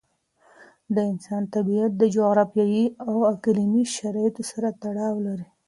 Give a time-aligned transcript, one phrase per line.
[0.95, 5.47] د انسان طبیعت د جغرافیایي او اقليمي شرایطو سره تړاو لري.